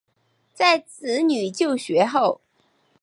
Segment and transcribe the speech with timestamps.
[0.51, 2.41] 在子女就学后